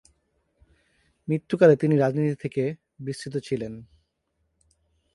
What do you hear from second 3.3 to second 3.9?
ছিলেন।